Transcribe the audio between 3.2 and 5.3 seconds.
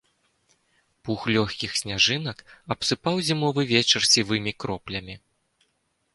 зімовы вечар сівымі кроплямі.